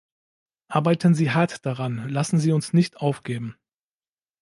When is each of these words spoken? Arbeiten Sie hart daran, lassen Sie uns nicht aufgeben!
Arbeiten 0.67 1.13
Sie 1.13 1.29
hart 1.29 1.63
daran, 1.63 2.09
lassen 2.09 2.39
Sie 2.39 2.51
uns 2.51 2.73
nicht 2.73 2.97
aufgeben! 2.97 3.55